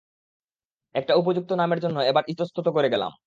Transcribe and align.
একটা 0.95 1.13
উপযুক্ত 1.15 1.51
নামের 1.53 1.79
জন্যে 1.79 2.01
এবার 2.05 2.23
ইতস্তত 2.27 2.67
করতে 2.67 2.87
লাগলাম। 2.87 3.11